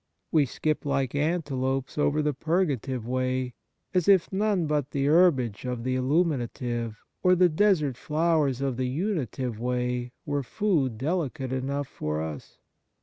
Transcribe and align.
W^e 0.33 0.47
skip 0.47 0.83
like 0.83 1.13
antelopes 1.13 1.95
over 1.95 2.23
the 2.23 2.33
purgative 2.33 3.07
way, 3.07 3.53
as 3.93 4.07
if 4.07 4.33
none 4.33 4.65
but 4.65 4.89
the 4.89 5.05
herbage 5.05 5.63
of 5.63 5.83
the 5.83 5.93
illuminative, 5.93 7.03
or 7.21 7.35
the 7.35 7.47
desert 7.49 7.97
flowers 7.97 8.61
of 8.61 8.77
the 8.77 8.87
unitive 8.87 9.59
way, 9.59 10.11
were 10.25 10.41
food 10.41 10.97
delicate 10.97 11.53
enough 11.53 11.87
for 11.87 12.19
us. 12.19 12.57